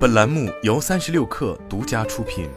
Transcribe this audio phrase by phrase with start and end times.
[0.00, 2.48] 本栏目由三十六氪独家出品。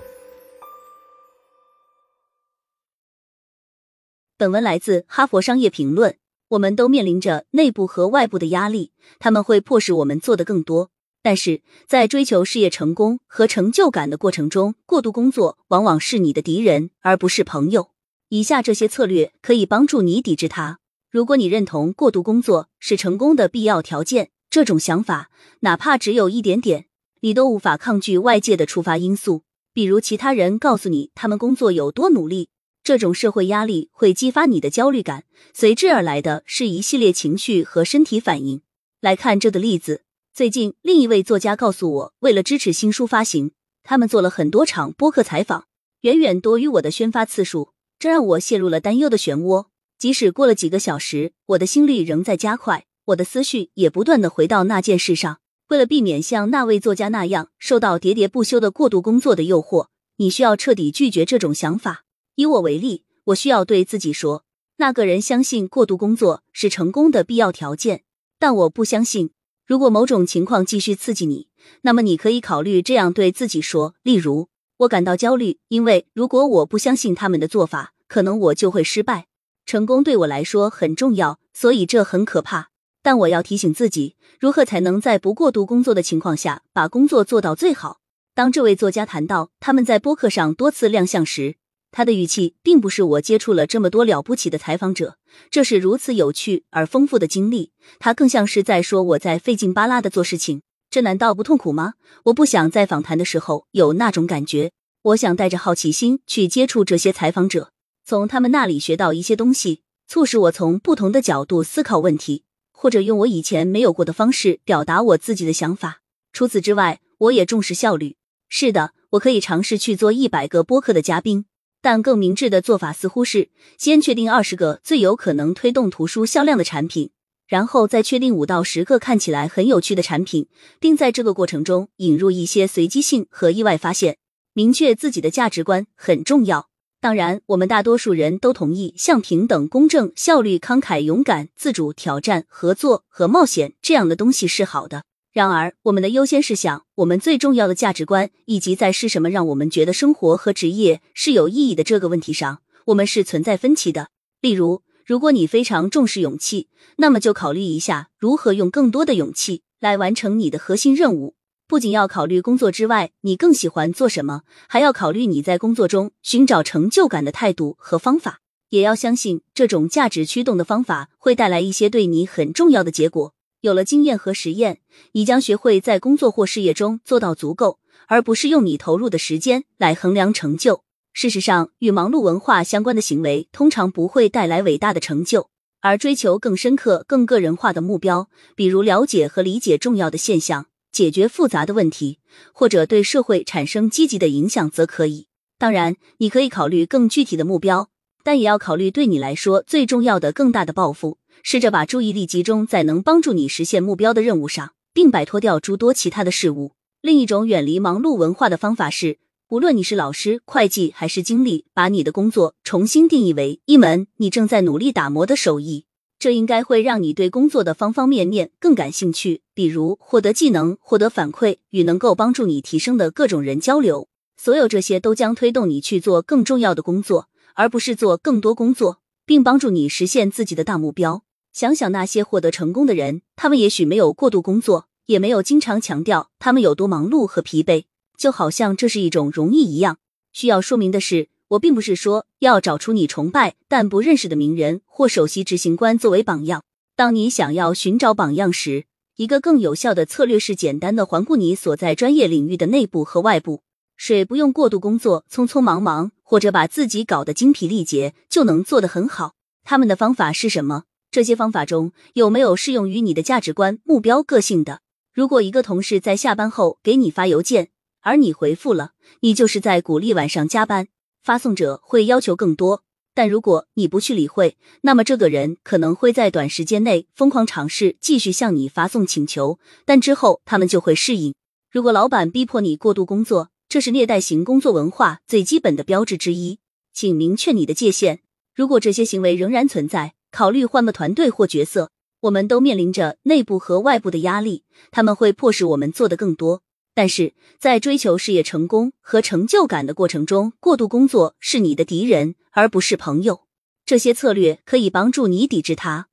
[4.38, 6.12] 本文来自《哈佛商业评论》。
[6.52, 10.92] 我们都面临着内部和外部的压力，他们会迫使我们做的更多。
[11.22, 17.90] 但是在追求事业成功和成就感的过程中，过度工作往往是你的敌人，而不是朋友。
[18.30, 20.80] 以下这些策略可以帮助你抵制它。
[21.12, 25.30] 如果你认同过度工作是成功的必要条件，这种想法
[25.60, 26.86] 哪怕只有一点点，
[27.24, 32.50] 你都无法抗拒外界的触发因素，比如其他人告诉你他们工作有多努力。
[32.84, 35.24] 这种社会压力会激发你的焦虑感，
[35.54, 38.62] 随之而来的是一系列情绪和身体反应。
[39.00, 43.52] 来看这个例子：最近，另一位作家告诉我，为了支持新书发行，
[43.84, 45.68] 他们做了很多场播客采访，
[46.02, 49.68] 远远多于我的宣发次数，这让我陷入了担忧的漩涡。
[49.98, 55.38] 即使过了几个小时，我的心率仍在加快，我的思绪也不断的回到那件事上。
[55.70, 62.04] 为了避免像那位作家那样受到喋喋不休的过度工作的诱惑，你需要彻底拒绝这种想法。
[62.36, 64.44] 以我为例，我需要对自己说，
[64.78, 68.04] 那个人相信过度工作是成功的必要条件，
[68.38, 69.32] 但我不相信。
[69.66, 71.48] 如果某种情况继续刺激你，
[71.84, 79.28] 那么你可以考虑这样对自己说：例如，我感到焦虑，因为如果我不相信他们的做法，可能我就会失败。
[79.66, 82.72] 成功对我来说很重要，所以这很可怕。
[83.04, 88.00] 但我要提醒自己，如何才能在不过度工作的情况下把工作做到最好。
[88.34, 91.58] 当这位作家谈到他们在播客上多次亮相时，
[91.92, 95.18] 他的语气并不是我接触了这么多了不起的采访者，
[95.52, 97.72] 这是如此有趣而丰富的经历。
[98.00, 101.94] 他更像是在说我在费劲巴拉的做事情，这难道不痛苦吗？
[102.24, 104.72] 我不想在访谈的时候有那种感觉。
[105.04, 107.72] 我想带着好奇心去接触这些采访者，
[108.06, 112.46] 从他们那里学到一些东西，促使我从不同的角度思考问题，
[112.84, 116.02] 或者用我以前没有过的方式表达我自己的想法。
[116.34, 118.18] 除此之外，我也重视效率。
[118.50, 121.46] 是的，我可以尝试去做一百个播客的嘉宾。
[121.82, 127.12] 但更明智的做法似乎是先确定二十个最有可能推动图书销量的产品，
[127.48, 130.50] 然后再确定五到十个看起来很有趣的产品，
[130.82, 134.18] 并在这个过程中引入一些随机性和意外发现。
[134.52, 136.68] 明确自己的价值观很重要。
[137.04, 145.04] 当然，我们大多数人都同意，像平等、公正、效率、慷慨、勇敢、自主、挑战、合作和冒险这样的东西是好的。
[145.34, 154.08] 然而，我们的优先事项、我们最重要的价值观，以及在是什么让我们觉得生活和职业是有意义的这个问题上，我们是存在分歧的。
[154.40, 161.36] 例如，如果你非常重视勇气，那么就考虑一下如何用更多的勇气来完成你的核心任务。
[161.74, 168.42] 不仅要考虑工作之外你更喜欢做什么，还要考虑你在工作中寻找成就感的态度和方法。
[168.70, 173.34] 也要相信这种价值驱动的方法会带来一些对你很重要的结果。
[173.62, 174.82] 有了经验和实验，
[175.14, 180.84] 你将学会在工作或事业中做到足够，而不是用你投入的时间来衡量成就。
[181.12, 185.50] 事实上，与忙碌文化相关的行为通常不会带来伟大的成就，
[185.82, 192.20] 而追求更深刻、更个人化的目标，比如了解和理解重要的现象、解决复杂的问题，
[192.54, 195.28] 或者对社会产生积极的影响，则可以。
[195.58, 197.90] 当然，你可以考虑更具体的目标，
[198.24, 201.18] 但也要考虑对你来说最重要的、更大的抱负。
[201.42, 206.74] 试着把注意力集中在能帮助你实现目标的任务上，并摆脱掉诸多其他的事物。
[207.02, 209.18] 另一种远离忙碌文化的方法是，
[209.50, 215.86] 无论你是老师、会计还是经理，把你的工作重新定义为一门你正在努力打磨的手艺。
[216.24, 224.08] 这应该会让你对工作的方方面面更感兴趣，比如获得技能、获得反馈与能够帮助你提升的各种人交流。
[224.38, 231.26] 所有这些都将推动你去做更重要的工作，而不是做更多工作，并帮助你实现自己的大目标。
[231.52, 237.84] 想想那些获得成功的人，他们也许没有过度工作，也没有经常强调他们有多忙碌和疲惫，
[238.18, 239.98] 就好像这是一种荣誉一样。
[240.32, 246.64] 需要说明的是，我并不是说要找出你崇拜但不认识的名人或首席执行官作为榜样。
[246.96, 248.86] 当你想要寻找榜样时，
[249.18, 253.62] 一个更有效的策略是简单的环顾你所在专业领域的内部和外部。
[253.96, 259.34] 水不用过度工作、匆匆忙忙，或者把自己搞得精疲力竭，就能做得很好？
[259.64, 260.86] 他们的方法是什么？
[261.12, 264.80] 这些方法中有没有适用于你的价值观、目标、个性的？
[265.14, 267.70] 如果一个同事在下班后给你发邮件，
[268.02, 270.88] 而你回复了，你就是在鼓励晚上加班。
[271.24, 272.84] 发送者会要求更多，
[273.16, 281.34] 但如果你不去理会，那么这个人可能会在短时间内疯狂尝试继续向你发送请求，但之后他们就会适应。
[281.72, 286.60] 如果老板逼迫你过度工作，这是虐待型工作文化最基本的标志之一，
[286.94, 288.20] 请明确你的界限。
[288.54, 291.90] 如果这些行为仍然存在，考虑换个团队或角色，
[292.22, 296.62] 我们都面临着内部和外部的压力，他们会迫使我们做的更多。
[296.94, 303.42] 但是在追求事业成功和成就感的过程中，过度工作是你的敌人，而不是朋友。
[303.86, 306.08] 这些策略可以帮助你抵制它。